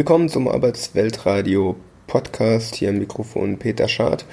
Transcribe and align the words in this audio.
Willkommen 0.00 0.30
zum 0.30 0.48
Arbeitsweltradio 0.48 1.76
Podcast. 2.06 2.76
Hier 2.76 2.88
am 2.88 2.96
Mikrofon 2.96 3.58
Peter 3.58 3.86
Schad. 3.86 4.24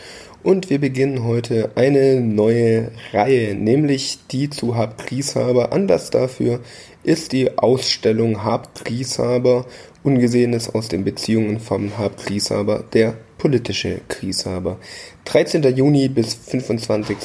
Und 0.42 0.70
wir 0.70 0.80
beginnen 0.80 1.26
heute 1.26 1.72
eine 1.76 2.22
neue 2.22 2.94
Reihe, 3.12 3.54
nämlich 3.54 4.20
die 4.32 4.50
zu 4.50 4.78
Hab 4.78 4.98
Grieshaber. 4.98 5.74
Anders 5.74 6.10
dafür 6.10 6.62
ist 7.04 7.34
die 7.34 7.58
Ausstellung 7.58 8.46
Hab 8.46 8.76
Grieshaber, 8.76 9.66
Ungesehenes 10.04 10.74
aus 10.74 10.88
den 10.88 11.04
Beziehungen 11.04 11.60
vom 11.60 11.98
Hab 11.98 12.16
Grieshaber, 12.16 12.86
der 12.94 13.16
politische 13.38 14.00
Grieshaber. 14.08 14.78
13. 15.26 15.64
Juni 15.76 16.08
bis 16.08 16.34
25. 16.34 17.18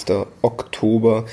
Oktober 0.42 1.26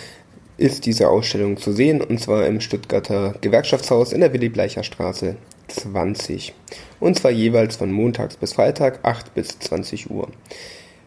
ist 0.57 0.85
diese 0.85 1.09
Ausstellung 1.09 1.57
zu 1.57 1.71
sehen, 1.71 2.01
und 2.01 2.19
zwar 2.19 2.45
im 2.45 2.61
Stuttgarter 2.61 3.33
Gewerkschaftshaus 3.41 4.13
in 4.13 4.19
der 4.19 4.31
Willy-Bleicher-Straße 4.31 5.37
20. 5.69 6.53
Und 6.99 7.17
zwar 7.17 7.31
jeweils 7.31 7.75
von 7.75 7.91
montags 7.91 8.37
bis 8.37 8.53
Freitag 8.53 8.99
8 9.03 9.33
bis 9.33 9.59
20 9.59 10.09
Uhr. 10.11 10.27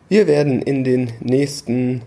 Wir 0.08 0.26
werden 0.26 0.62
in 0.62 0.84
den 0.84 1.12
nächsten 1.20 2.02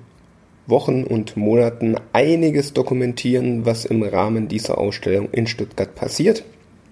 Wochen 0.68 1.04
und 1.04 1.38
Monaten 1.38 1.96
einiges 2.14 2.74
dokumentieren, 2.74 3.66
was 3.66 3.86
im 3.86 4.02
Rahmen 4.04 4.48
dieser 4.48 4.78
Ausstellung 4.78 5.30
in 5.32 5.48
Stuttgart 5.48 5.94
passiert. 5.94 6.44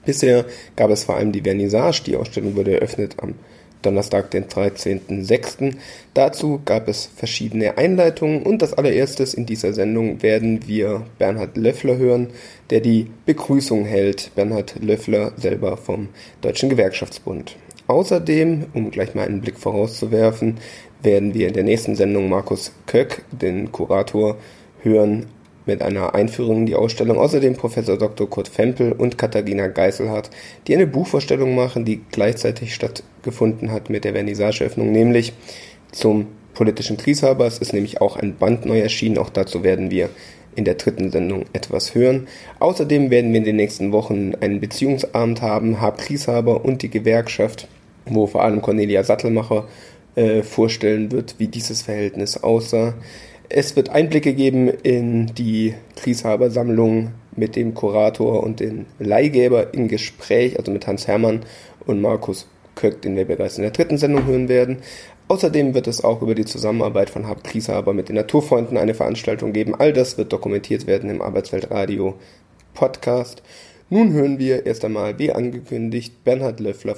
Bisher 0.05 0.45
gab 0.75 0.91
es 0.91 1.05
vor 1.05 1.15
allem 1.15 1.31
die 1.31 1.41
Vernissage. 1.41 2.03
Die 2.05 2.15
Ausstellung 2.15 2.55
wurde 2.55 2.75
eröffnet 2.75 3.15
am 3.21 3.35
Donnerstag, 3.83 4.31
den 4.31 4.45
13.06. 4.45 5.75
Dazu 6.13 6.61
gab 6.65 6.87
es 6.87 7.09
verschiedene 7.15 7.77
Einleitungen 7.77 8.41
und 8.41 8.61
das 8.61 8.73
allererstes 8.73 9.33
in 9.33 9.45
dieser 9.45 9.73
Sendung 9.73 10.23
werden 10.23 10.67
wir 10.67 11.03
Bernhard 11.19 11.55
Löffler 11.57 11.97
hören, 11.97 12.29
der 12.71 12.79
die 12.79 13.11
Begrüßung 13.25 13.85
hält. 13.85 14.31
Bernhard 14.35 14.75
Löffler 14.81 15.33
selber 15.37 15.77
vom 15.77 16.09
Deutschen 16.41 16.69
Gewerkschaftsbund. 16.69 17.55
Außerdem, 17.87 18.67
um 18.73 18.91
gleich 18.91 19.13
mal 19.13 19.27
einen 19.27 19.41
Blick 19.41 19.59
vorauszuwerfen, 19.59 20.57
werden 21.01 21.33
wir 21.33 21.49
in 21.49 21.53
der 21.53 21.63
nächsten 21.63 21.95
Sendung 21.95 22.29
Markus 22.29 22.71
Köck, 22.87 23.23
den 23.31 23.71
Kurator, 23.71 24.37
hören 24.81 25.27
mit 25.65 25.81
einer 25.81 26.15
Einführung 26.15 26.59
in 26.59 26.65
die 26.65 26.75
Ausstellung. 26.75 27.17
Außerdem 27.17 27.55
Professor 27.55 27.97
Dr. 27.97 28.29
Kurt 28.29 28.47
Fempel 28.47 28.91
und 28.91 29.17
Katharina 29.17 29.67
Geiselhardt, 29.67 30.29
die 30.67 30.75
eine 30.75 30.87
Buchvorstellung 30.87 31.55
machen, 31.55 31.85
die 31.85 32.01
gleichzeitig 32.11 32.73
stattgefunden 32.73 33.71
hat 33.71 33.89
mit 33.89 34.03
der 34.03 34.13
Vernissageöffnung, 34.13 34.91
nämlich 34.91 35.33
zum 35.91 36.27
politischen 36.53 36.97
Krieshaber. 36.97 37.45
Es 37.45 37.59
ist 37.59 37.73
nämlich 37.73 38.01
auch 38.01 38.17
ein 38.17 38.35
Band 38.35 38.65
neu 38.65 38.79
erschienen. 38.79 39.17
Auch 39.17 39.29
dazu 39.29 39.63
werden 39.63 39.91
wir 39.91 40.09
in 40.55 40.65
der 40.65 40.75
dritten 40.75 41.11
Sendung 41.11 41.45
etwas 41.53 41.95
hören. 41.95 42.27
Außerdem 42.59 43.09
werden 43.09 43.31
wir 43.31 43.39
in 43.39 43.45
den 43.45 43.55
nächsten 43.55 43.91
Wochen 43.91 44.33
einen 44.39 44.59
Beziehungsabend 44.59 45.41
haben, 45.41 45.81
Hab 45.81 45.97
Krieshaber 45.97 46.63
und 46.63 46.81
die 46.81 46.89
Gewerkschaft, 46.89 47.67
wo 48.05 48.27
vor 48.27 48.43
allem 48.43 48.61
Cornelia 48.61 49.03
Sattelmacher 49.03 49.67
äh, 50.15 50.43
vorstellen 50.43 51.11
wird, 51.11 51.35
wie 51.39 51.47
dieses 51.47 51.81
Verhältnis 51.81 52.37
aussah. 52.37 52.93
Es 53.55 53.75
wird 53.75 53.89
Einblicke 53.89 54.33
geben 54.33 54.67
in 54.67 55.27
die 55.35 55.75
Krieshaber-Sammlung 55.97 57.11
mit 57.35 57.55
dem 57.55 57.75
Kurator 57.75 58.41
und 58.41 58.59
dem 58.59 58.87
Leihgeber 58.97 59.75
im 59.75 59.87
Gespräch, 59.87 60.57
also 60.57 60.71
mit 60.71 60.87
Hans 60.87 61.05
Hermann 61.05 61.41
und 61.85 62.01
Markus 62.01 62.47
Köck, 62.73 63.03
den 63.03 63.15
wir 63.15 63.25
bereits 63.25 63.57
in 63.57 63.61
der 63.61 63.69
dritten 63.69 63.99
Sendung 63.99 64.25
hören 64.25 64.49
werden. 64.49 64.77
Außerdem 65.27 65.75
wird 65.75 65.85
es 65.85 66.03
auch 66.03 66.23
über 66.23 66.33
die 66.33 66.45
Zusammenarbeit 66.45 67.11
von 67.11 67.27
Hab 67.27 67.43
Krieshaber 67.43 67.93
mit 67.93 68.09
den 68.09 68.15
Naturfreunden 68.15 68.75
eine 68.75 68.95
Veranstaltung 68.95 69.53
geben. 69.53 69.75
All 69.75 69.93
das 69.93 70.17
wird 70.17 70.33
dokumentiert 70.33 70.87
werden 70.87 71.11
im 71.11 71.21
Arbeitsweltradio 71.21 72.15
Podcast. 72.73 73.43
Nun 73.87 74.13
hören 74.13 74.39
wir 74.39 74.65
erst 74.65 74.83
einmal, 74.83 75.19
wie 75.19 75.31
angekündigt, 75.31 76.23
Bernhard 76.23 76.59
Löffler. 76.59 76.95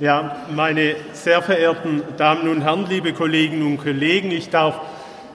Ja, 0.00 0.46
meine 0.50 0.96
sehr 1.12 1.42
verehrten 1.42 2.02
Damen 2.16 2.48
und 2.48 2.62
Herren, 2.62 2.86
liebe 2.88 3.12
Kolleginnen 3.12 3.66
und 3.66 3.76
Kollegen, 3.76 4.30
ich 4.30 4.48
darf 4.48 4.80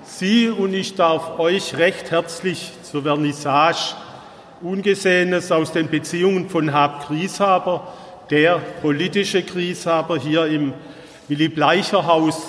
Sie 0.06 0.50
und 0.50 0.74
ich 0.74 0.96
darf 0.96 1.38
euch 1.38 1.78
recht 1.78 2.10
herzlich 2.10 2.72
zur 2.82 3.04
Vernissage 3.04 3.94
Ungesehenes 4.64 5.52
aus 5.52 5.72
den 5.72 5.88
Beziehungen 5.88 6.50
von 6.50 6.74
Hab 6.74 7.06
Grieshaber, 7.06 7.94
der 8.32 8.60
politische 8.82 9.44
Grieshaber 9.44 10.18
hier 10.18 10.48
im 10.48 10.74
Willy 11.28 11.50
Bleicher 11.50 12.08
Haus, 12.08 12.42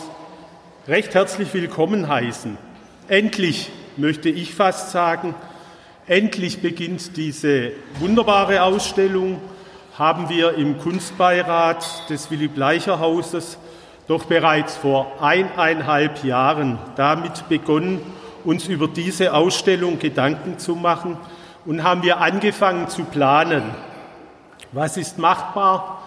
recht 0.89 1.15
herzlich 1.15 1.53
willkommen 1.53 2.09
heißen. 2.09 2.57
Endlich 3.09 3.71
möchte 3.99 4.31
ich 4.31 4.55
fast 4.55 4.91
sagen, 4.91 5.35
endlich 6.07 6.63
beginnt 6.63 7.15
diese 7.19 7.73
wunderbare 8.01 8.63
Ausstellung 8.63 9.39
haben 9.99 10.29
wir 10.29 10.55
im 10.57 10.79
Kunstbeirat 10.79 12.11
des 12.11 12.31
Willy 12.31 12.49
Bleicher 12.49 13.01
Hauses 13.01 13.57
doch 14.07 14.25
bereits 14.25 14.77
vor 14.77 15.11
eineinhalb 15.23 16.23
Jahren 16.23 16.79
damit 16.97 17.49
begonnen, 17.49 18.01
uns 18.45 18.69
über 18.69 18.89
diese 18.89 19.33
Ausstellung 19.33 19.99
Gedanken 19.99 20.59
zu 20.59 20.75
machen 20.75 21.17
und 21.65 21.83
haben 21.83 22.03
wir 22.03 22.21
angefangen 22.21 22.89
zu 22.89 23.05
planen. 23.05 23.63
Was 24.73 24.99
ist 24.99 25.19
machbar? 25.19 26.03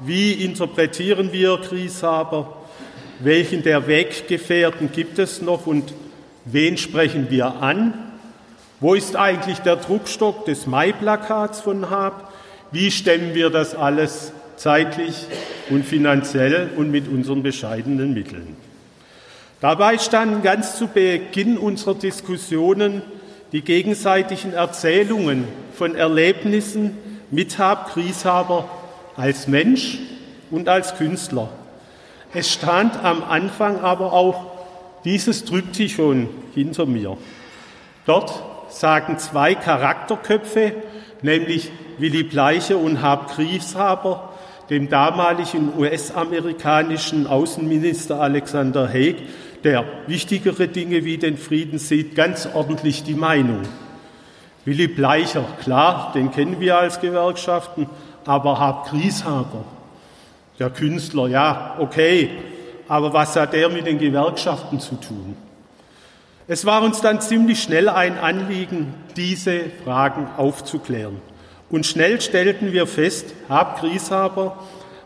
Wie 0.00 0.32
interpretieren 0.32 1.30
wir 1.30 1.58
Grieshaber? 1.58 2.56
Welchen 3.20 3.62
der 3.62 3.86
Weggefährten 3.86 4.90
gibt 4.90 5.18
es 5.18 5.42
noch 5.42 5.66
und 5.66 5.92
wen 6.46 6.78
sprechen 6.78 7.30
wir 7.30 7.62
an? 7.62 7.92
Wo 8.80 8.94
ist 8.94 9.16
eigentlich 9.16 9.58
der 9.58 9.76
Druckstock 9.76 10.46
des 10.46 10.66
Mai-Plakats 10.66 11.60
von 11.60 11.90
Haab? 11.90 12.32
Wie 12.74 12.90
stemmen 12.90 13.36
wir 13.36 13.50
das 13.50 13.76
alles 13.76 14.32
zeitlich 14.56 15.14
und 15.70 15.84
finanziell 15.84 16.70
und 16.76 16.90
mit 16.90 17.06
unseren 17.06 17.44
bescheidenen 17.44 18.14
Mitteln? 18.14 18.56
Dabei 19.60 19.96
standen 19.96 20.42
ganz 20.42 20.76
zu 20.76 20.88
Beginn 20.88 21.56
unserer 21.56 21.94
Diskussionen 21.94 23.02
die 23.52 23.60
gegenseitigen 23.60 24.54
Erzählungen 24.54 25.44
von 25.72 25.94
Erlebnissen 25.94 26.98
mit 27.30 27.60
Hab 27.60 27.92
Grieshaber 27.92 28.68
als 29.14 29.46
Mensch 29.46 30.00
und 30.50 30.68
als 30.68 30.96
Künstler. 30.96 31.50
Es 32.32 32.52
stand 32.52 32.96
am 33.04 33.22
Anfang 33.22 33.78
aber 33.78 34.12
auch 34.12 34.46
dieses 35.04 35.44
Tryptychon 35.44 36.28
hinter 36.56 36.86
mir. 36.86 37.16
Dort 38.04 38.32
sagen 38.68 39.16
zwei 39.20 39.54
Charakterköpfe, 39.54 40.72
nämlich 41.24 41.72
Willy 41.98 42.22
Bleiche 42.22 42.76
und 42.76 43.02
Hab 43.02 43.34
Grieshaber, 43.34 44.30
dem 44.70 44.88
damaligen 44.88 45.72
US-amerikanischen 45.76 47.26
Außenminister 47.26 48.20
Alexander 48.20 48.88
Haig, 48.88 49.16
der 49.64 49.84
wichtigere 50.06 50.68
Dinge 50.68 51.04
wie 51.04 51.18
den 51.18 51.38
Frieden 51.38 51.78
sieht, 51.78 52.14
ganz 52.14 52.46
ordentlich 52.52 53.02
die 53.04 53.14
Meinung. 53.14 53.62
Willy 54.66 54.86
Bleicher, 54.86 55.44
klar, 55.62 56.12
den 56.14 56.30
kennen 56.30 56.60
wir 56.60 56.78
als 56.78 57.00
Gewerkschaften, 57.00 57.88
aber 58.26 58.60
Hab 58.60 58.90
Grieshaber, 58.90 59.64
der 60.58 60.70
Künstler, 60.70 61.28
ja, 61.28 61.76
okay, 61.78 62.30
aber 62.86 63.12
was 63.14 63.34
hat 63.36 63.54
der 63.54 63.70
mit 63.70 63.86
den 63.86 63.98
Gewerkschaften 63.98 64.78
zu 64.78 64.96
tun? 64.96 65.36
Es 66.46 66.66
war 66.66 66.82
uns 66.82 67.00
dann 67.00 67.22
ziemlich 67.22 67.62
schnell 67.62 67.88
ein 67.88 68.18
Anliegen, 68.18 68.92
diese 69.16 69.60
Fragen 69.82 70.28
aufzuklären. 70.36 71.22
Und 71.70 71.86
schnell 71.86 72.20
stellten 72.20 72.74
wir 72.74 72.86
fest, 72.86 73.32
Hab 73.48 73.80
Grieshaber 73.80 74.58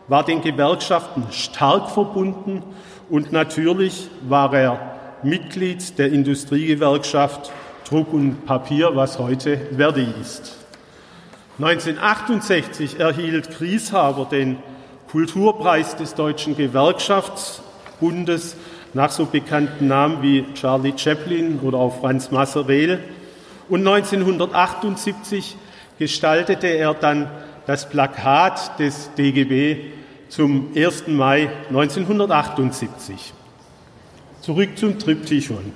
war 0.09 0.25
den 0.25 0.41
Gewerkschaften 0.41 1.23
stark 1.31 1.91
verbunden 1.91 2.61
und 3.09 3.31
natürlich 3.31 4.09
war 4.27 4.53
er 4.53 4.97
Mitglied 5.23 5.97
der 5.97 6.11
Industriegewerkschaft 6.11 7.53
Druck 7.87 8.11
und 8.11 8.45
Papier, 8.45 8.91
was 8.95 9.17
heute 9.17 9.61
Verdi 9.77 10.09
ist. 10.21 10.57
1968 11.57 12.99
erhielt 12.99 13.51
Grieshaber 13.51 14.25
den 14.25 14.57
Kulturpreis 15.09 15.95
des 15.95 16.15
Deutschen 16.15 16.57
Gewerkschaftsbundes 16.57 18.57
nach 18.93 19.11
so 19.11 19.25
bekannten 19.25 19.87
Namen 19.87 20.21
wie 20.21 20.45
Charlie 20.53 20.93
Chaplin 20.95 21.59
oder 21.59 21.77
auch 21.77 21.99
Franz 21.99 22.31
Masserel. 22.31 22.99
Und 23.69 23.87
1978 23.87 25.55
gestaltete 25.97 26.67
er 26.67 26.93
dann 26.93 27.29
das 27.67 27.87
Plakat 27.87 28.79
des 28.79 29.11
DGB 29.15 29.91
zum 30.29 30.69
1. 30.75 31.07
Mai 31.07 31.49
1978. 31.69 33.33
Zurück 34.41 34.77
zum 34.77 34.97
Triptychon. 34.97 35.73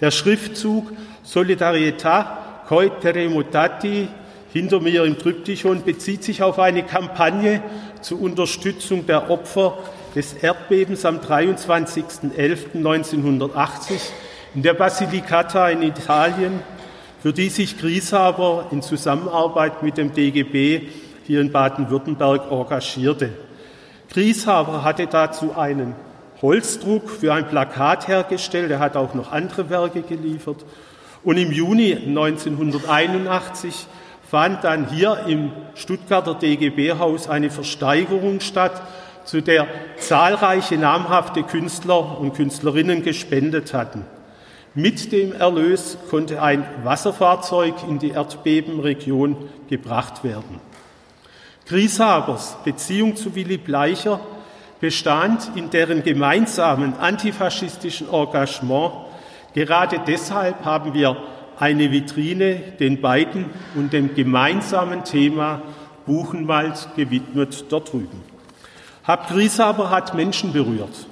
Der 0.00 0.10
Schriftzug 0.10 0.92
Solidarietà 1.24 2.64
coi 2.66 2.88
terremotati 2.88 4.08
hinter 4.52 4.80
mir 4.80 5.04
im 5.04 5.18
Tryptychon 5.18 5.82
bezieht 5.82 6.24
sich 6.24 6.42
auf 6.42 6.58
eine 6.58 6.82
Kampagne 6.82 7.62
zur 8.00 8.20
Unterstützung 8.20 9.06
der 9.06 9.30
Opfer 9.30 9.78
des 10.18 10.34
Erdbebens 10.34 11.04
am 11.04 11.20
23.11.1980 11.20 14.00
in 14.56 14.64
der 14.64 14.74
Basilicata 14.74 15.68
in 15.68 15.82
Italien, 15.82 16.58
für 17.22 17.32
die 17.32 17.50
sich 17.50 17.78
Grieshaber 17.78 18.66
in 18.72 18.82
Zusammenarbeit 18.82 19.84
mit 19.84 19.96
dem 19.96 20.12
DGB 20.12 20.88
hier 21.24 21.40
in 21.40 21.52
Baden-Württemberg 21.52 22.50
engagierte. 22.50 23.30
Grieshaber 24.10 24.82
hatte 24.82 25.06
dazu 25.06 25.56
einen 25.56 25.94
Holzdruck 26.42 27.10
für 27.10 27.32
ein 27.32 27.46
Plakat 27.46 28.08
hergestellt. 28.08 28.72
Er 28.72 28.80
hat 28.80 28.96
auch 28.96 29.14
noch 29.14 29.30
andere 29.30 29.70
Werke 29.70 30.02
geliefert. 30.02 30.64
Und 31.22 31.36
im 31.36 31.52
Juni 31.52 31.94
1981 31.94 33.86
fand 34.28 34.64
dann 34.64 34.90
hier 34.90 35.26
im 35.28 35.52
Stuttgarter 35.76 36.34
DGB-Haus 36.34 37.28
eine 37.28 37.50
Versteigerung 37.50 38.40
statt, 38.40 38.82
zu 39.28 39.42
der 39.42 39.66
zahlreiche 39.98 40.78
namhafte 40.78 41.42
Künstler 41.42 42.18
und 42.18 42.32
Künstlerinnen 42.32 43.02
gespendet 43.02 43.74
hatten. 43.74 44.06
Mit 44.74 45.12
dem 45.12 45.34
Erlös 45.34 45.98
konnte 46.08 46.40
ein 46.40 46.64
Wasserfahrzeug 46.82 47.74
in 47.86 47.98
die 47.98 48.12
Erdbebenregion 48.12 49.36
gebracht 49.68 50.24
werden. 50.24 50.60
Grieshabers 51.66 52.56
Beziehung 52.64 53.16
zu 53.16 53.34
Willy 53.34 53.58
Bleicher 53.58 54.18
bestand 54.80 55.50
in 55.56 55.68
deren 55.68 56.02
gemeinsamen 56.02 56.94
antifaschistischen 56.94 58.08
Engagement. 58.10 58.92
Gerade 59.52 60.00
deshalb 60.06 60.64
haben 60.64 60.94
wir 60.94 61.18
eine 61.58 61.92
Vitrine 61.92 62.54
den 62.80 63.02
beiden 63.02 63.44
und 63.74 63.92
dem 63.92 64.14
gemeinsamen 64.14 65.04
Thema 65.04 65.60
Buchenwald 66.06 66.88
gewidmet 66.96 67.66
dort 67.68 67.92
drüben. 67.92 68.37
Hab 69.08 69.26
Grieshaber 69.28 69.88
hat 69.88 70.12
Menschen 70.12 70.52
berührt, 70.52 71.06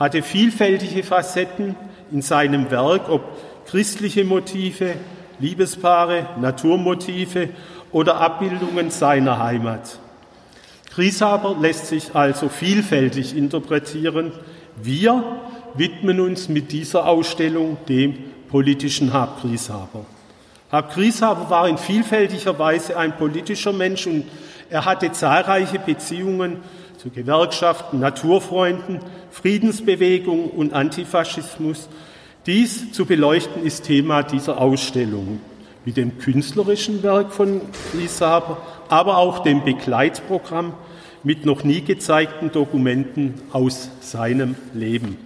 hatte 0.00 0.22
vielfältige 0.22 1.04
Facetten 1.04 1.76
in 2.10 2.20
seinem 2.20 2.72
Werk, 2.72 3.08
ob 3.08 3.22
christliche 3.66 4.24
Motive, 4.24 4.94
Liebespaare, 5.38 6.26
Naturmotive 6.40 7.50
oder 7.92 8.16
Abbildungen 8.16 8.90
seiner 8.90 9.38
Heimat. 9.38 10.00
Grieshaber 10.92 11.54
lässt 11.60 11.86
sich 11.86 12.16
also 12.16 12.48
vielfältig 12.48 13.36
interpretieren. 13.36 14.32
Wir 14.82 15.22
widmen 15.74 16.18
uns 16.18 16.48
mit 16.48 16.72
dieser 16.72 17.06
Ausstellung 17.06 17.76
dem 17.88 18.16
politischen 18.48 19.12
Hab 19.12 19.40
Grieshaber. 19.40 20.04
Hab 20.72 20.92
Grieshaber 20.92 21.48
war 21.48 21.68
in 21.68 21.78
vielfältiger 21.78 22.58
Weise 22.58 22.96
ein 22.96 23.16
politischer 23.16 23.72
Mensch 23.72 24.08
und 24.08 24.24
er 24.68 24.84
hatte 24.84 25.12
zahlreiche 25.12 25.78
Beziehungen 25.78 26.56
zu 27.06 27.12
Gewerkschaften, 27.12 28.00
Naturfreunden, 28.00 28.98
Friedensbewegung 29.30 30.50
und 30.50 30.72
Antifaschismus. 30.72 31.88
Dies 32.46 32.90
zu 32.90 33.06
beleuchten 33.06 33.62
ist 33.62 33.84
Thema 33.84 34.24
dieser 34.24 34.60
Ausstellung 34.60 35.38
mit 35.84 35.96
dem 35.96 36.18
künstlerischen 36.18 37.04
Werk 37.04 37.32
von 37.32 37.60
Grieshaber, 37.92 38.58
aber 38.88 39.18
auch 39.18 39.44
dem 39.44 39.62
Begleitprogramm 39.64 40.74
mit 41.22 41.46
noch 41.46 41.62
nie 41.62 41.80
gezeigten 41.82 42.50
Dokumenten 42.50 43.34
aus 43.52 43.88
seinem 44.00 44.56
Leben. 44.74 45.16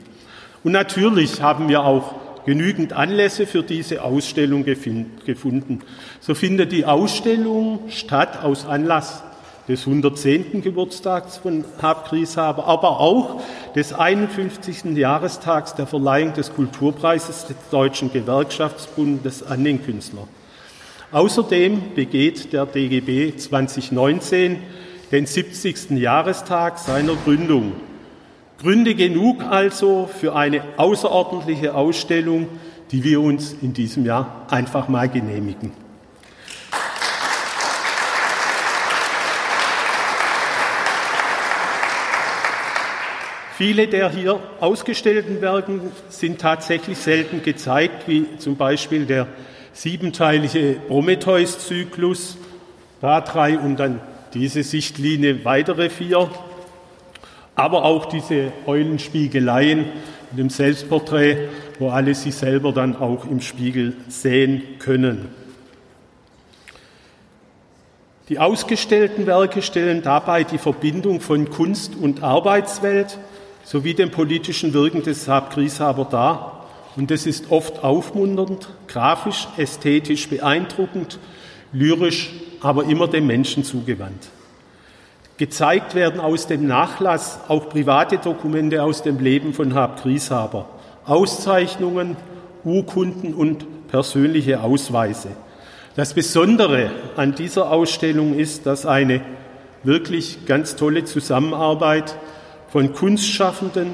Und 0.63 0.73
natürlich 0.73 1.41
haben 1.41 1.71
wir 1.71 1.85
auch 1.85 2.45
genügend 2.45 2.93
Anlässe 2.93 3.47
für 3.47 3.63
diese 3.63 4.03
Ausstellung 4.03 4.67
gefunden. 4.67 5.81
So 6.21 6.35
findet 6.35 6.73
die 6.73 6.85
Ausstellung 6.85 7.85
statt 7.89 8.45
aus 8.45 8.67
Anlass 8.67 9.23
des 9.71 9.87
110. 9.87 10.63
Geburtstags 10.63 11.37
von 11.37 11.65
Hab 11.81 12.09
Grieshaber, 12.09 12.67
aber 12.67 12.99
auch 12.99 13.41
des 13.77 13.93
51. 13.93 14.97
Jahrestags 14.97 15.77
der 15.77 15.87
Verleihung 15.87 16.33
des 16.33 16.53
Kulturpreises 16.53 17.47
des 17.47 17.57
Deutschen 17.71 18.13
Gewerkschaftsbundes 18.13 19.45
an 19.45 19.63
den 19.63 19.81
Künstler. 19.81 20.27
Außerdem 21.13 21.95
begeht 21.95 22.53
der 22.53 22.67
DGB 22.67 23.37
2019 23.37 24.59
den 25.13 25.27
70. 25.27 25.91
Jahrestag 25.93 26.81
seiner 26.81 27.15
Gründung. 27.15 27.75
Gründe 28.61 28.97
genug 28.97 29.41
also 29.45 30.11
für 30.13 30.35
eine 30.35 30.63
außerordentliche 30.79 31.77
Ausstellung, 31.77 32.49
die 32.91 33.05
wir 33.05 33.21
uns 33.21 33.55
in 33.63 33.73
diesem 33.73 34.05
Jahr 34.05 34.47
einfach 34.51 34.89
mal 34.89 35.09
genehmigen. 35.09 35.90
Viele 43.61 43.89
der 43.89 44.11
hier 44.11 44.41
ausgestellten 44.61 45.43
Werke 45.43 45.81
sind 46.09 46.41
tatsächlich 46.41 46.97
selten 46.97 47.43
gezeigt, 47.43 48.09
wie 48.09 48.25
zum 48.39 48.57
Beispiel 48.57 49.05
der 49.05 49.27
siebenteilige 49.75 50.81
Prometheus-Zyklus, 50.89 52.39
da 53.03 53.21
drei 53.21 53.59
und 53.59 53.77
dann 53.77 54.01
diese 54.33 54.63
Sichtlinie 54.63 55.45
weitere 55.45 55.91
vier, 55.91 56.31
aber 57.55 57.85
auch 57.85 58.07
diese 58.07 58.51
Eulenspiegeleien 58.65 59.81
mit 60.31 60.39
dem 60.39 60.49
Selbstporträt, 60.49 61.51
wo 61.79 61.91
alle 61.91 62.15
sich 62.15 62.37
selber 62.37 62.73
dann 62.73 62.97
auch 62.97 63.27
im 63.27 63.43
Spiegel 63.43 63.95
sehen 64.09 64.63
können. 64.79 65.29
Die 68.31 68.39
ausgestellten 68.39 69.27
Werke 69.27 69.61
stellen 69.61 70.01
dabei 70.01 70.45
die 70.45 70.57
Verbindung 70.57 71.21
von 71.21 71.51
Kunst 71.51 71.95
und 71.95 72.23
Arbeitswelt 72.23 73.19
sowie 73.65 73.95
dem 73.95 74.11
politischen 74.11 74.73
Wirken 74.73 75.03
des 75.03 75.25
Saab 75.25 75.53
Grieshaber 75.53 76.05
dar. 76.05 76.67
Und 76.97 77.11
das 77.11 77.27
ist 77.27 77.51
oft 77.51 77.85
aufmunternd, 77.85 78.69
grafisch, 78.89 79.47
ästhetisch 79.57 80.29
beeindruckend, 80.29 81.19
lyrisch 81.73 82.31
aber 82.61 82.85
immer 82.85 83.09
dem 83.09 83.27
Menschen 83.27 83.65
zugewandt. 83.65 84.29
Gezeigt 85.39 85.95
werden 85.95 86.21
aus 86.21 86.47
dem 86.47 86.67
Nachlass 86.67 87.41
auch 87.49 87.71
private 87.71 88.19
Dokumente 88.19 88.83
aus 88.83 89.03
dem 89.03 89.19
Leben 89.21 89.55
von 89.55 89.75
Hab 89.75 90.03
Grieshaber, 90.03 90.69
Auszeichnungen, 91.07 92.17
Urkunden 92.65 93.33
und 93.33 93.89
persönliche 93.89 94.63
Ausweise. 94.63 95.29
Das 95.97 96.13
Besondere 96.13 96.91
an 97.17 97.35
dieser 97.35 97.73
Ausstellung 97.73 98.39
ist, 98.39 98.67
dass 98.67 98.85
eine 98.85 99.23
wirklich 99.83 100.45
ganz 100.47 100.77
tolle 100.77 101.05
Zusammenarbeit 101.05 102.17
von 102.71 102.93
Kunstschaffenden, 102.93 103.93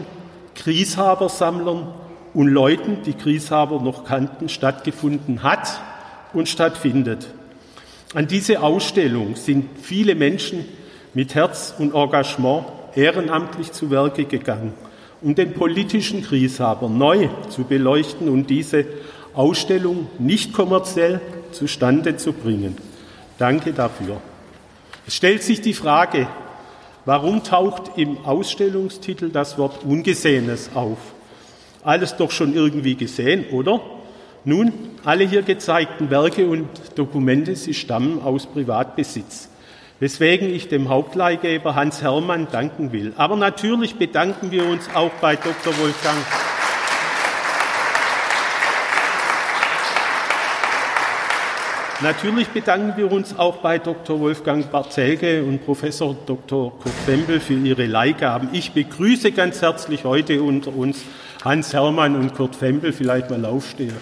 Grieshaber-Sammlern 0.54 1.88
und 2.34 2.48
Leuten, 2.48 2.98
die 3.04 3.16
Grieshaber 3.16 3.80
noch 3.80 4.04
kannten, 4.04 4.48
stattgefunden 4.48 5.42
hat 5.42 5.80
und 6.32 6.48
stattfindet. 6.48 7.28
An 8.14 8.28
diese 8.28 8.62
Ausstellung 8.62 9.36
sind 9.36 9.78
viele 9.82 10.14
Menschen 10.14 10.64
mit 11.14 11.34
Herz 11.34 11.74
und 11.78 11.94
Engagement 11.94 12.66
ehrenamtlich 12.94 13.72
zu 13.72 13.90
Werke 13.90 14.24
gegangen, 14.24 14.74
um 15.22 15.34
den 15.34 15.54
politischen 15.54 16.22
Krieshaber 16.22 16.88
neu 16.88 17.28
zu 17.48 17.64
beleuchten 17.64 18.28
und 18.28 18.50
diese 18.50 18.84
Ausstellung 19.34 20.08
nicht 20.18 20.52
kommerziell 20.52 21.20
zustande 21.52 22.16
zu 22.16 22.32
bringen. 22.32 22.76
Danke 23.38 23.72
dafür. 23.72 24.20
Es 25.06 25.14
stellt 25.14 25.42
sich 25.42 25.60
die 25.60 25.74
Frage, 25.74 26.26
warum 27.06 27.42
taucht 27.42 27.92
im 27.96 28.18
Ausstellungstitel 28.26 29.30
das 29.30 29.56
Wort 29.56 29.84
Ungesehenes 29.84 30.70
auf? 30.74 30.98
Alles 31.82 32.16
doch 32.16 32.30
schon 32.30 32.54
irgendwie 32.54 32.96
gesehen, 32.96 33.46
oder? 33.52 33.80
Nun, 34.44 34.72
alle 35.04 35.24
hier 35.24 35.42
gezeigten 35.42 36.10
Werke 36.10 36.46
und 36.48 36.68
Dokumente, 36.96 37.56
sie 37.56 37.74
stammen 37.74 38.20
aus 38.22 38.46
Privatbesitz, 38.46 39.48
weswegen 39.98 40.52
ich 40.52 40.68
dem 40.68 40.88
Hauptleihgeber 40.88 41.74
Hans 41.74 42.02
Hermann 42.02 42.48
danken 42.50 42.92
will. 42.92 43.12
Aber 43.16 43.36
natürlich 43.36 43.96
bedanken 43.96 44.50
wir 44.50 44.66
uns 44.66 44.88
auch 44.94 45.10
bei 45.20 45.36
Dr. 45.36 45.78
Wolfgang 45.78 46.18
Natürlich 52.02 52.48
bedanken 52.48 52.92
wir 52.98 53.10
uns 53.10 53.38
auch 53.38 53.56
bei 53.62 53.78
Dr. 53.78 54.20
Wolfgang 54.20 54.70
Barzelke 54.70 55.42
und 55.42 55.64
Professor 55.64 56.14
Dr. 56.26 56.78
Kurt 56.78 57.06
Wempel 57.06 57.40
für 57.40 57.54
ihre 57.54 57.86
Leihgaben. 57.86 58.50
Ich 58.52 58.72
begrüße 58.72 59.32
ganz 59.32 59.62
herzlich 59.62 60.04
heute 60.04 60.42
unter 60.42 60.76
uns 60.76 61.02
Hans 61.42 61.72
Hermann 61.72 62.14
und 62.14 62.34
Kurt 62.34 62.60
Wempel, 62.60 62.92
vielleicht 62.92 63.30
mal 63.30 63.46
aufstehen. 63.46 63.94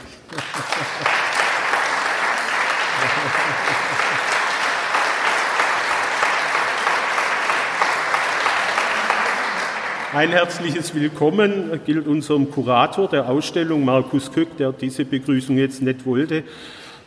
Ein 10.13 10.31
herzliches 10.31 10.93
Willkommen 10.97 11.81
gilt 11.87 12.09
unserem 12.09 12.51
Kurator 12.51 13.09
der 13.09 13.29
Ausstellung, 13.29 13.85
Markus 13.85 14.33
Köck, 14.33 14.57
der 14.57 14.73
diese 14.73 15.05
Begrüßung 15.05 15.59
jetzt 15.59 15.81
nicht 15.81 16.05
wollte. 16.05 16.43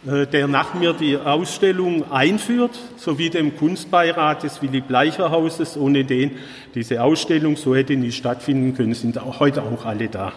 Äh, 0.06 0.28
der 0.28 0.48
nach 0.48 0.76
mir 0.76 0.94
die 0.94 1.18
Ausstellung 1.18 2.12
einführt, 2.12 2.78
sowie 2.98 3.30
dem 3.30 3.58
Kunstbeirat 3.58 4.44
des 4.44 4.62
Willy 4.62 4.82
Bleicher 4.82 5.32
Hauses, 5.32 5.76
ohne 5.76 6.06
den 6.06 6.38
diese 6.76 7.02
Ausstellung 7.02 7.56
so 7.56 7.76
hätte 7.76 7.96
nie 7.96 8.12
stattfinden 8.12 8.76
können, 8.76 8.94
sind 8.94 9.20
heute 9.40 9.64
auch 9.64 9.86
alle 9.86 10.08
da. 10.08 10.34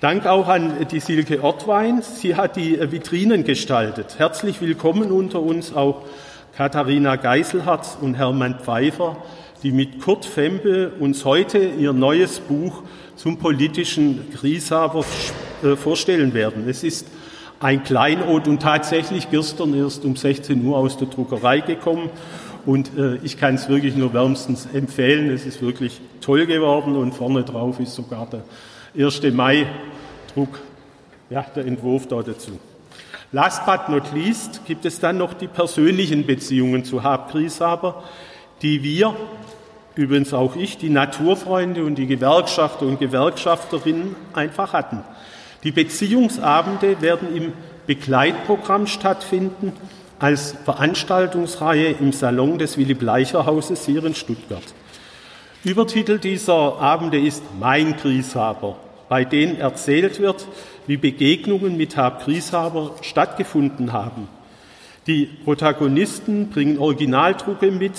Dank 0.00 0.26
auch 0.26 0.48
an 0.48 0.86
die 0.90 1.00
Silke 1.00 1.42
Ortwein. 1.42 2.02
Sie 2.02 2.34
hat 2.34 2.56
die 2.56 2.78
Vitrinen 2.90 3.44
gestaltet. 3.44 4.16
Herzlich 4.18 4.60
willkommen 4.60 5.12
unter 5.12 5.40
uns 5.40 5.72
auch 5.72 6.04
Katharina 6.56 7.16
Geiselhardt 7.16 7.98
und 8.00 8.14
Hermann 8.14 8.58
Pfeiffer, 8.58 9.16
die 9.62 9.70
mit 9.70 10.00
Kurt 10.00 10.26
Fempe 10.26 10.90
uns 10.98 11.24
heute 11.24 11.58
ihr 11.58 11.92
neues 11.92 12.40
Buch 12.40 12.82
zum 13.14 13.38
politischen 13.38 14.30
Grieshaber 14.32 15.04
äh, 15.62 15.76
vorstellen 15.76 16.34
werden. 16.34 16.68
Es 16.68 16.82
ist 16.82 17.06
ein 17.60 17.82
Kleinod 17.82 18.48
und 18.48 18.60
tatsächlich 18.60 19.30
gestern 19.30 19.74
erst 19.74 20.04
um 20.04 20.16
16 20.16 20.64
Uhr 20.64 20.76
aus 20.76 20.96
der 20.96 21.08
Druckerei 21.08 21.60
gekommen. 21.60 22.10
Und 22.66 22.96
äh, 22.96 23.16
ich 23.22 23.36
kann 23.38 23.56
es 23.56 23.68
wirklich 23.68 23.94
nur 23.94 24.12
wärmstens 24.14 24.66
empfehlen. 24.72 25.30
Es 25.30 25.44
ist 25.44 25.60
wirklich 25.60 26.00
toll 26.20 26.46
geworden 26.46 26.96
und 26.96 27.12
vorne 27.12 27.42
drauf 27.42 27.78
ist 27.80 27.94
sogar 27.94 28.26
der 28.26 28.42
1. 29.06 29.22
Mai-Druck, 29.32 30.60
ja, 31.30 31.44
der 31.54 31.66
Entwurf 31.66 32.06
da 32.08 32.22
dazu. 32.22 32.52
Last 33.32 33.66
but 33.66 33.88
not 33.88 34.12
least 34.14 34.64
gibt 34.64 34.84
es 34.84 35.00
dann 35.00 35.18
noch 35.18 35.34
die 35.34 35.48
persönlichen 35.48 36.24
Beziehungen 36.24 36.84
zu 36.84 37.02
Hab 37.02 37.32
Grieshaber, 37.32 38.04
die 38.62 38.84
wir, 38.84 39.14
übrigens 39.96 40.32
auch 40.32 40.54
ich, 40.54 40.78
die 40.78 40.88
Naturfreunde 40.88 41.84
und 41.84 41.96
die 41.96 42.06
Gewerkschafter 42.06 42.86
und 42.86 43.00
Gewerkschafterinnen 43.00 44.14
einfach 44.34 44.72
hatten. 44.72 45.02
Die 45.64 45.72
Beziehungsabende 45.72 47.00
werden 47.00 47.34
im 47.34 47.52
Begleitprogramm 47.86 48.86
stattfinden 48.86 49.72
als 50.18 50.54
Veranstaltungsreihe 50.64 51.96
im 52.00 52.12
Salon 52.12 52.58
des 52.58 52.76
Willy 52.76 52.94
Bleicher 52.94 53.46
Hauses 53.46 53.86
hier 53.86 54.04
in 54.04 54.14
Stuttgart. 54.14 54.62
Übertitel 55.64 56.18
dieser 56.18 56.78
Abende 56.78 57.18
ist 57.18 57.42
Mein 57.58 57.96
Grieshaber, 57.96 58.76
bei 59.08 59.24
denen 59.24 59.58
erzählt 59.58 60.20
wird, 60.20 60.46
wie 60.86 60.98
Begegnungen 60.98 61.78
mit 61.78 61.96
Hab 61.96 62.24
Grieshaber 62.24 62.90
stattgefunden 63.00 63.94
haben. 63.94 64.28
Die 65.06 65.24
Protagonisten 65.24 66.50
bringen 66.50 66.78
Originaldrucke 66.78 67.70
mit, 67.70 67.94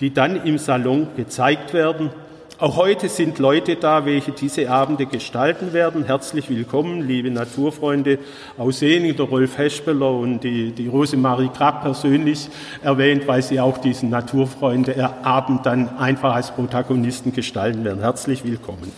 die 0.00 0.12
dann 0.12 0.44
im 0.44 0.56
Salon 0.56 1.08
gezeigt 1.16 1.74
werden 1.74 2.10
auch 2.58 2.76
heute 2.76 3.08
sind 3.08 3.38
Leute 3.38 3.76
da, 3.76 4.06
welche 4.06 4.30
diese 4.30 4.70
Abende 4.70 5.06
gestalten 5.06 5.72
werden. 5.72 6.04
Herzlich 6.04 6.48
willkommen, 6.48 7.02
liebe 7.02 7.30
Naturfreunde 7.30 8.18
aus 8.56 8.78
Sening, 8.78 9.16
der 9.16 9.26
Rolf 9.26 9.58
Heschbeler 9.58 10.12
und 10.12 10.44
die, 10.44 10.70
die 10.70 10.86
Rosemarie 10.86 11.48
Krapp 11.48 11.82
persönlich 11.82 12.48
erwähnt, 12.82 13.26
weil 13.26 13.42
sie 13.42 13.60
auch 13.60 13.78
diesen 13.78 14.10
Naturfreunde-Abend 14.10 15.66
dann 15.66 15.98
einfach 15.98 16.34
als 16.34 16.52
Protagonisten 16.52 17.32
gestalten 17.32 17.84
werden. 17.84 18.00
Herzlich 18.00 18.44
willkommen. 18.44 18.92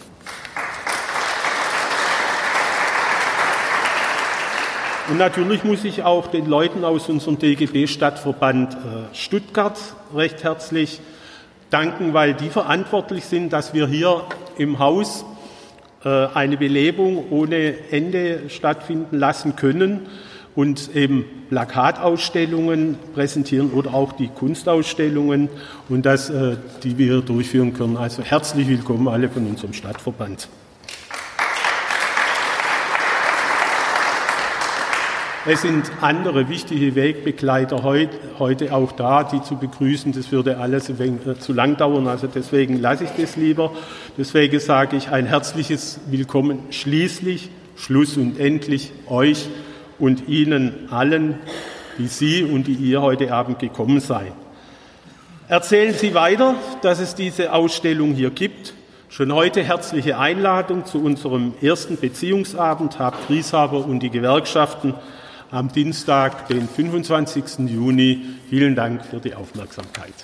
Und 5.09 5.19
natürlich 5.19 5.63
muss 5.65 5.85
ich 5.85 6.03
auch 6.03 6.27
den 6.27 6.47
Leuten 6.47 6.85
aus 6.85 7.09
unserem 7.09 7.39
DGB-Stadtverband 7.39 8.75
äh, 8.75 9.15
Stuttgart 9.15 9.79
recht 10.15 10.43
herzlich 10.43 11.01
danken, 11.71 12.15
weil 12.15 12.35
die 12.35 12.49
verantwortlich 12.49 13.25
sind, 13.25 13.53
dass 13.53 13.75
wir 13.75 13.87
hier 13.87 14.23
im 14.59 14.79
Haus 14.79 15.25
äh, 16.05 16.27
eine 16.35 16.57
Belebung 16.57 17.31
ohne 17.31 17.91
Ende 17.91 18.49
stattfinden 18.49 19.19
lassen 19.19 19.57
können 19.57 20.07
und 20.55 20.95
eben 20.95 21.25
Plakatausstellungen 21.51 22.97
präsentieren 23.15 23.71
oder 23.71 23.95
auch 23.95 24.13
die 24.13 24.29
Kunstausstellungen 24.29 25.49
und 25.89 26.07
das, 26.07 26.31
äh, 26.31 26.57
die 26.83 26.99
wir 26.99 27.21
durchführen 27.21 27.75
können. 27.75 27.97
Also 27.97 28.23
herzlich 28.23 28.69
willkommen 28.69 29.09
alle 29.09 29.29
von 29.29 29.47
unserem 29.47 29.73
Stadtverband. 29.73 30.49
Es 35.49 35.63
sind 35.63 35.93
andere 36.01 36.49
wichtige 36.49 36.97
Wegbegleiter 36.97 37.85
heute 37.85 38.75
auch 38.75 38.91
da, 38.91 39.23
die 39.23 39.41
zu 39.43 39.57
begrüßen. 39.57 40.11
Das 40.11 40.33
würde 40.33 40.59
alles 40.59 40.91
äh, 40.91 41.39
zu 41.39 41.53
lang 41.53 41.77
dauern, 41.77 42.09
also 42.09 42.27
deswegen 42.27 42.81
lasse 42.81 43.05
ich 43.05 43.11
das 43.11 43.37
lieber. 43.37 43.71
Deswegen 44.19 44.59
sage 44.59 44.97
ich 44.97 45.11
ein 45.11 45.27
herzliches 45.27 46.01
Willkommen 46.07 46.65
schließlich, 46.71 47.51
Schluss 47.77 48.17
und 48.17 48.41
endlich 48.41 48.91
euch 49.09 49.49
und 50.01 50.27
Ihnen 50.27 50.89
allen, 50.91 51.39
die 51.97 52.09
Sie 52.09 52.43
und 52.43 52.67
die 52.67 52.75
ihr 52.75 53.01
heute 53.01 53.33
Abend 53.33 53.61
gekommen 53.61 54.01
seid. 54.01 54.33
Erzählen 55.47 55.95
Sie 55.95 56.13
weiter, 56.15 56.57
dass 56.83 56.99
es 56.99 57.15
diese 57.15 57.53
Ausstellung 57.53 58.15
hier 58.15 58.31
gibt. 58.31 58.75
Schon 59.09 59.33
heute 59.33 59.63
herzliche 59.63 60.19
Einladung 60.19 60.87
zu 60.87 61.01
unserem 61.01 61.55
ersten 61.63 61.99
Beziehungsabend, 61.99 62.99
Hab 62.99 63.29
Grieshaber 63.29 63.87
und 63.87 64.01
die 64.01 64.11
Gewerkschaften 64.11 64.95
am 65.51 65.73
Dienstag, 65.73 66.49
den 66.49 66.69
25. 66.69 67.69
Juni. 67.69 68.23
Vielen 68.49 68.75
Dank 68.75 69.05
für 69.05 69.21
die 69.21 69.35
Aufmerksamkeit. 69.35 70.15